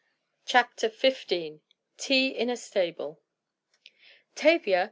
[0.45, 1.59] CHAPTER XV
[1.97, 3.21] TEA IN A STABLE
[4.33, 4.79] "Tavia!"